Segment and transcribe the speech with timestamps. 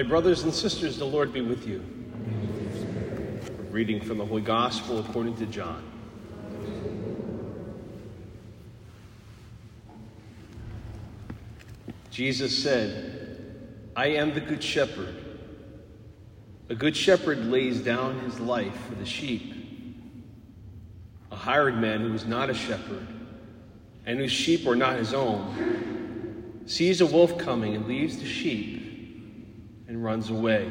[0.00, 1.84] My brothers and sisters, the Lord be with you.
[3.70, 5.84] Reading from the Holy Gospel according to John.
[12.10, 15.14] Jesus said, I am the good shepherd.
[16.70, 19.52] A good shepherd lays down his life for the sheep.
[21.30, 23.06] A hired man who is not a shepherd
[24.06, 28.79] and whose sheep are not his own sees a wolf coming and leaves the sheep
[30.02, 30.70] runs away.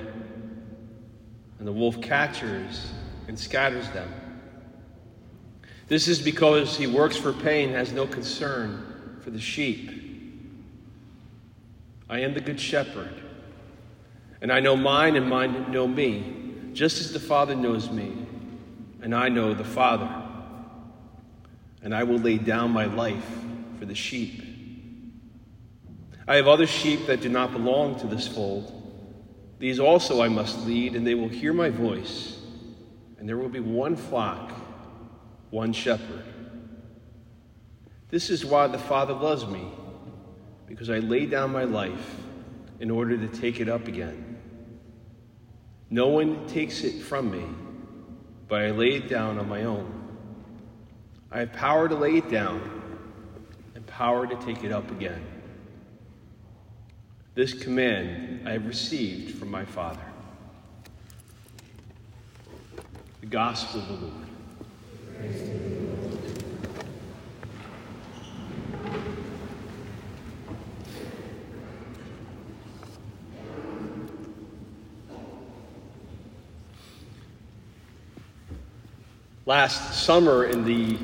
[1.60, 2.92] And the wolf catches
[3.28, 4.12] and scatters them.
[5.88, 9.92] This is because he works for pay and has no concern for the sheep.
[12.10, 13.14] I am the good shepherd,
[14.42, 18.14] and I know mine, and mine know me, just as the Father knows me,
[19.02, 20.10] and I know the Father.
[21.84, 23.30] And I will lay down my life
[23.77, 24.43] for the sheep.
[26.27, 28.79] I have other sheep that do not belong to this fold.
[29.60, 32.40] These also I must lead, and they will hear my voice,
[33.18, 34.52] and there will be one flock,
[35.49, 36.24] one shepherd.
[38.10, 39.70] This is why the Father loves me
[40.65, 42.15] because I lay down my life
[42.80, 44.37] in order to take it up again.
[45.90, 47.43] No one takes it from me,
[48.48, 49.96] but I lay it down on my own.
[51.32, 52.62] I have power to lay it down
[53.76, 55.24] and power to take it up again.
[57.40, 60.01] This command I have received from my Father.
[63.21, 64.13] The Gospel of the Lord.
[79.46, 80.97] Last summer, in the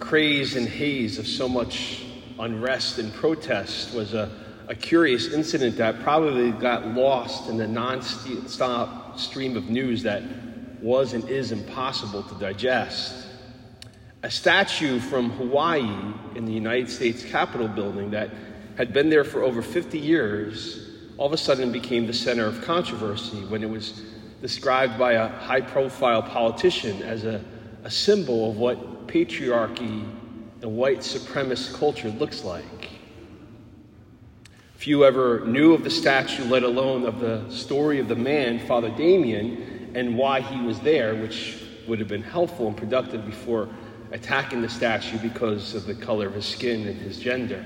[0.00, 2.06] craze and haze of so much
[2.38, 9.18] unrest and protest, was a, a curious incident that probably got lost in the non-stop
[9.18, 10.22] stream of news that
[10.80, 13.26] was and is impossible to digest.
[14.22, 18.30] A statue from Hawaii in the United States Capitol building that
[18.76, 22.60] had been there for over 50 years all of a sudden became the center of
[22.62, 24.02] controversy when it was
[24.40, 27.40] described by a high profile politician as a
[27.84, 30.08] a symbol of what patriarchy
[30.62, 32.88] and white supremacist culture looks like.
[34.76, 38.90] Few ever knew of the statue, let alone of the story of the man, Father
[38.90, 43.68] Damien, and why he was there, which would have been helpful and productive before
[44.12, 47.64] attacking the statue because of the color of his skin and his gender.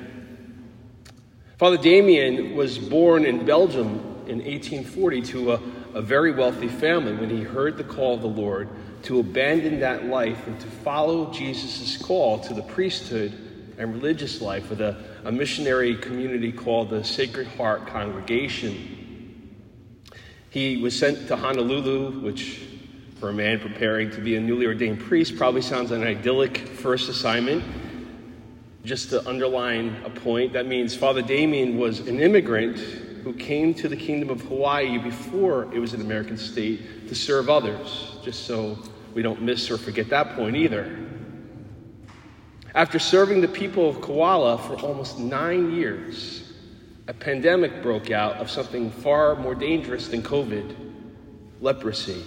[1.56, 3.98] Father Damien was born in Belgium
[4.28, 5.60] in 1840 to a,
[5.94, 8.68] a very wealthy family when he heard the call of the Lord
[9.02, 13.47] to abandon that life and to follow Jesus' call to the priesthood
[13.78, 19.54] and religious life with a, a missionary community called the Sacred Heart Congregation.
[20.50, 22.66] He was sent to Honolulu, which
[23.20, 27.08] for a man preparing to be a newly ordained priest probably sounds an idyllic first
[27.08, 27.64] assignment.
[28.84, 33.88] Just to underline a point, that means Father Damien was an immigrant who came to
[33.88, 38.78] the kingdom of Hawaii before it was an American state to serve others, just so
[39.14, 41.07] we don't miss or forget that point either.
[42.78, 46.52] After serving the people of Kohala for almost nine years,
[47.08, 50.76] a pandemic broke out of something far more dangerous than COVID
[51.60, 52.22] leprosy.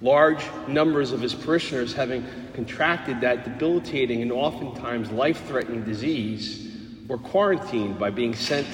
[0.00, 6.74] Large numbers of his parishioners, having contracted that debilitating and oftentimes life threatening disease,
[7.06, 8.66] were quarantined by being sent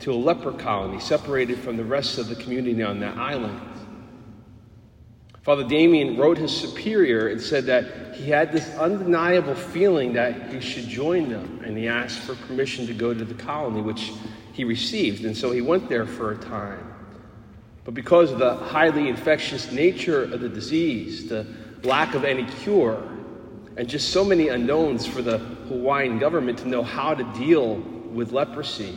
[0.00, 3.58] to a leper colony separated from the rest of the community on that island.
[5.42, 10.60] Father Damien wrote his superior and said that he had this undeniable feeling that he
[10.60, 14.12] should join them, and he asked for permission to go to the colony, which
[14.52, 15.24] he received.
[15.24, 16.86] And so he went there for a time.
[17.84, 21.46] But because of the highly infectious nature of the disease, the
[21.82, 23.02] lack of any cure,
[23.78, 27.76] and just so many unknowns for the Hawaiian government to know how to deal
[28.12, 28.94] with leprosy,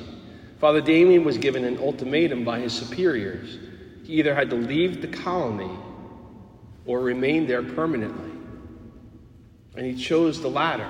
[0.60, 3.58] Father Damien was given an ultimatum by his superiors.
[4.04, 5.72] He either had to leave the colony
[6.86, 8.32] or remain there permanently.
[9.76, 10.90] And he chose the latter.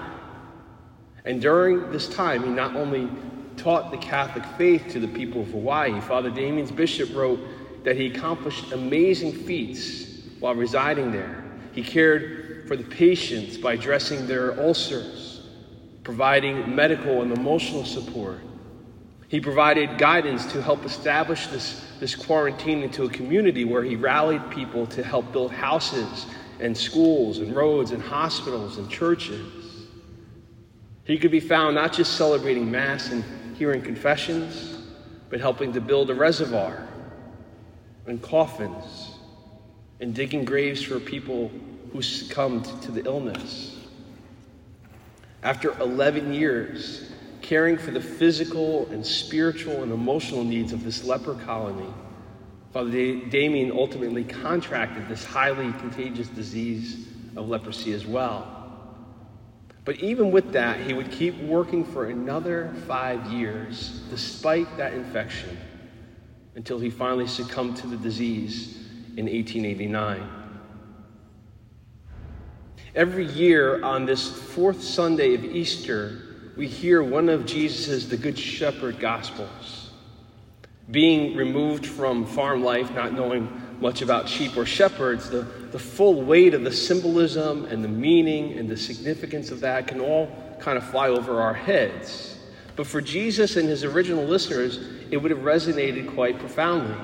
[1.26, 3.10] And during this time, he not only
[3.56, 7.40] taught the Catholic faith to the people of Hawaii, Father Damien's bishop wrote
[7.84, 11.44] that he accomplished amazing feats while residing there.
[11.74, 15.48] He cared for the patients by dressing their ulcers,
[16.04, 18.40] providing medical and emotional support,
[19.34, 24.48] he provided guidance to help establish this, this quarantine into a community where he rallied
[24.52, 26.28] people to help build houses
[26.60, 29.88] and schools and roads and hospitals and churches.
[31.06, 33.24] He could be found not just celebrating Mass and
[33.58, 34.78] hearing confessions,
[35.32, 36.88] but helping to build a reservoir
[38.06, 39.16] and coffins
[40.00, 41.50] and digging graves for people
[41.92, 43.78] who succumbed to the illness.
[45.42, 47.10] After 11 years,
[47.44, 51.94] caring for the physical and spiritual and emotional needs of this leper colony,
[52.72, 58.50] Father Damien ultimately contracted this highly contagious disease of leprosy as well.
[59.86, 65.58] But even with that, he would keep working for another five years despite that infection
[66.56, 68.78] until he finally succumbed to the disease
[69.18, 70.28] in 1889.
[72.96, 78.38] Every year on this fourth Sunday of Easter, we hear one of Jesus' the Good
[78.38, 79.90] Shepherd Gospels.
[80.92, 85.42] Being removed from farm life, not knowing much about sheep or shepherds, the,
[85.72, 90.00] the full weight of the symbolism and the meaning and the significance of that can
[90.00, 92.38] all kind of fly over our heads.
[92.76, 94.80] But for Jesus and his original listeners,
[95.10, 96.96] it would have resonated quite profoundly.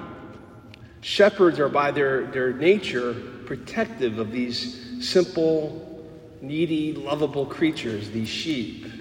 [1.02, 3.14] Shepherds are, by their, their nature,
[3.46, 6.06] protective of these simple,
[6.42, 8.99] needy, lovable creatures, these sheep.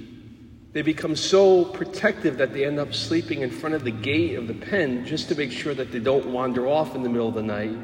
[0.72, 4.46] They become so protective that they end up sleeping in front of the gate of
[4.48, 7.34] the pen just to make sure that they don't wander off in the middle of
[7.34, 7.76] the night.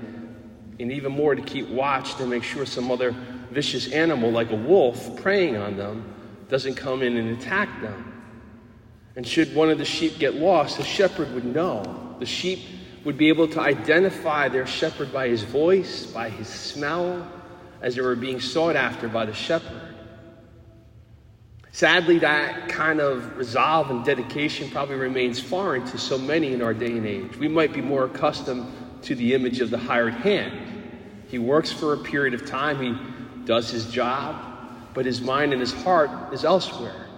[0.78, 3.14] And even more to keep watch to make sure some other
[3.50, 6.14] vicious animal, like a wolf, preying on them,
[6.48, 8.12] doesn't come in and attack them.
[9.16, 12.16] And should one of the sheep get lost, the shepherd would know.
[12.18, 12.60] The sheep
[13.04, 17.26] would be able to identify their shepherd by his voice, by his smell,
[17.80, 19.83] as they were being sought after by the shepherd.
[21.74, 26.72] Sadly, that kind of resolve and dedication probably remains foreign to so many in our
[26.72, 27.36] day and age.
[27.36, 28.72] We might be more accustomed
[29.02, 30.56] to the image of the hired hand.
[31.26, 34.36] He works for a period of time, he does his job,
[34.94, 37.08] but his mind and his heart is elsewhere.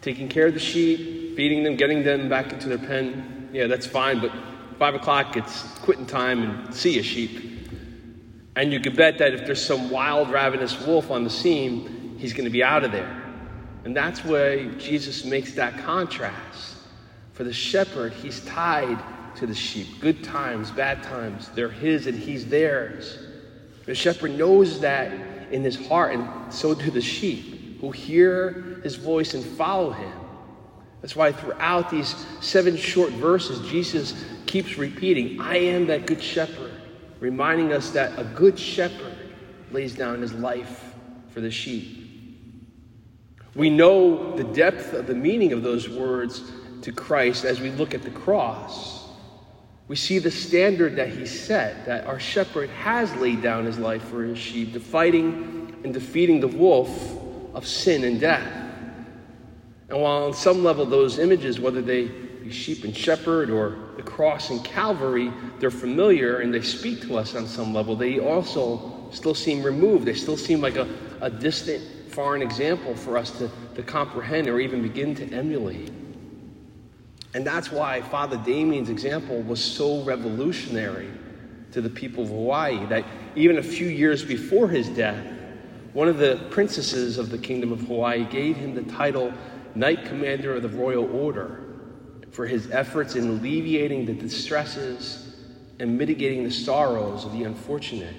[0.00, 3.86] Taking care of the sheep, feeding them, getting them back into their pen, yeah, that's
[3.86, 4.32] fine, but
[4.78, 7.60] five o'clock, it's quitting time and see a sheep.
[8.56, 12.32] And you can bet that if there's some wild, ravenous wolf on the scene, he's
[12.32, 13.19] going to be out of there.
[13.84, 16.76] And that's why Jesus makes that contrast.
[17.32, 19.02] For the shepherd, he's tied
[19.36, 20.00] to the sheep.
[20.00, 23.18] Good times, bad times, they're his and he's theirs.
[23.86, 25.12] The shepherd knows that
[25.50, 30.12] in his heart, and so do the sheep who hear his voice and follow him.
[31.00, 36.72] That's why throughout these seven short verses, Jesus keeps repeating, I am that good shepherd,
[37.20, 39.16] reminding us that a good shepherd
[39.70, 40.94] lays down his life
[41.30, 41.99] for the sheep.
[43.54, 46.42] We know the depth of the meaning of those words
[46.82, 49.08] to Christ as we look at the cross.
[49.88, 54.04] We see the standard that he set, that our shepherd has laid down his life
[54.04, 56.88] for his sheep, the fighting and defeating the wolf
[57.54, 58.46] of sin and death.
[59.88, 64.02] And while on some level those images, whether they be sheep and shepherd or the
[64.04, 69.08] cross and Calvary, they're familiar and they speak to us on some level, they also
[69.10, 70.04] still seem removed.
[70.04, 70.88] They still seem like a,
[71.20, 75.90] a distant foreign example for us to, to comprehend or even begin to emulate.
[77.34, 81.10] And that's why Father Damien's example was so revolutionary
[81.72, 83.04] to the people of Hawaii that
[83.36, 85.24] even a few years before his death,
[85.92, 89.32] one of the princesses of the Kingdom of Hawaii gave him the title
[89.74, 91.62] Knight Commander of the Royal Order
[92.32, 95.36] for his efforts in alleviating the distresses
[95.78, 98.14] and mitigating the sorrows of the unfortunate.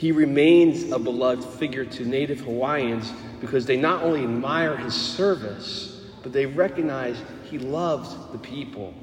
[0.00, 6.00] He remains a beloved figure to native Hawaiians because they not only admire his service,
[6.22, 8.94] but they recognize he loved the people.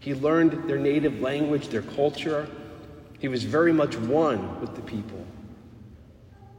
[0.00, 2.46] He learned their native language, their culture.
[3.18, 5.24] He was very much one with the people.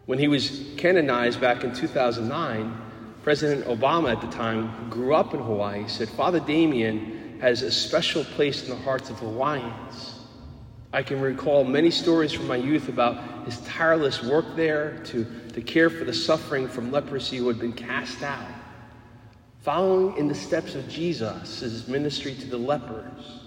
[0.07, 2.75] When he was canonized back in 2009,
[3.21, 7.71] President Obama at the time, who grew up in Hawaii, said Father Damien has a
[7.71, 10.18] special place in the hearts of Hawaiians.
[10.91, 15.61] I can recall many stories from my youth about his tireless work there to, to
[15.61, 18.47] care for the suffering from leprosy who had been cast out.
[19.61, 23.41] Following in the steps of Jesus, his ministry to the lepers,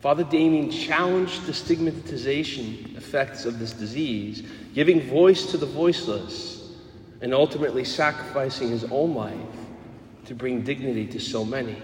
[0.00, 4.42] Father Damien challenged the stigmatization effects of this disease,
[4.74, 6.72] giving voice to the voiceless,
[7.20, 9.36] and ultimately sacrificing his own life
[10.24, 11.80] to bring dignity to so many.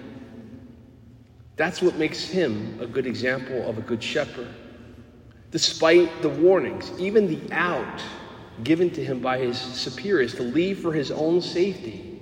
[1.54, 4.48] That's what makes him a good example of a good shepherd
[5.50, 8.02] despite the warnings, even the out
[8.64, 12.20] given to him by his superiors to leave for his own safety.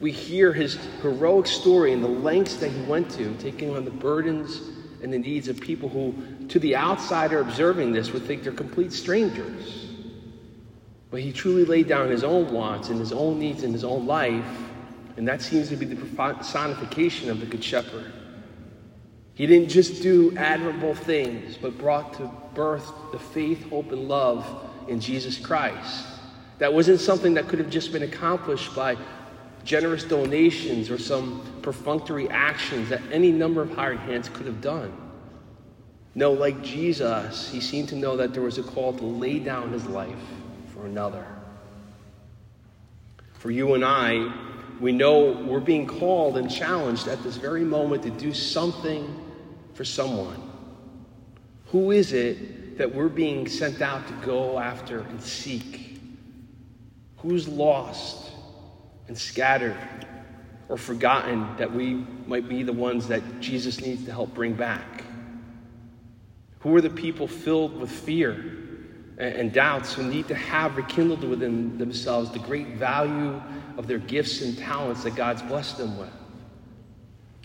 [0.00, 3.90] We hear his heroic story and the lengths that he went to, taking on the
[3.90, 4.60] burdens
[5.02, 6.14] and the needs of people who,
[6.48, 9.88] to the outsider observing this, would think they're complete strangers.
[11.10, 14.06] But he truly laid down his own wants and his own needs in his own
[14.06, 14.44] life,
[15.16, 18.12] and that seems to be the personification of the Good Shepherd.
[19.34, 24.46] He didn't just do admirable things, but brought to birth the faith, hope, and love
[24.88, 26.06] in Jesus Christ.
[26.58, 28.96] That wasn't something that could have just been accomplished by
[29.64, 34.92] generous donations or some perfunctory actions that any number of hired hands could have done.
[36.14, 39.72] No, like Jesus, he seemed to know that there was a call to lay down
[39.72, 40.14] his life
[40.72, 41.26] for another.
[43.32, 44.32] For you and I,
[44.80, 49.20] we know we're being called and challenged at this very moment to do something
[49.74, 50.50] for someone.
[51.66, 56.00] Who is it that we're being sent out to go after and seek?
[57.18, 58.32] Who's lost
[59.08, 59.76] and scattered
[60.68, 65.04] or forgotten that we might be the ones that Jesus needs to help bring back?
[66.60, 68.63] Who are the people filled with fear
[69.18, 73.40] and doubts who need to have rekindled within themselves the great value
[73.76, 76.10] of their gifts and talents that God's blessed them with?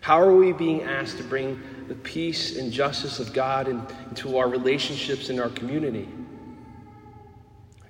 [0.02, 4.48] How are we being asked to bring the peace and justice of God into our
[4.48, 6.08] relationships in our community?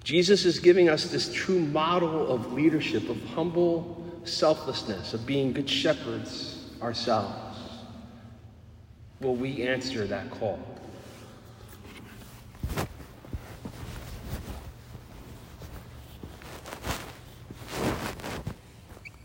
[0.04, 5.70] Jesus is giving us this true model of leadership, of humble selflessness, of being good
[5.70, 7.60] shepherds ourselves.
[9.22, 10.60] Will we answer that call?